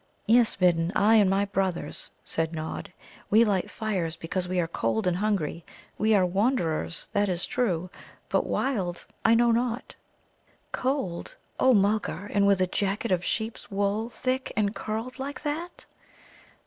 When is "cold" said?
4.67-5.05, 10.71-11.35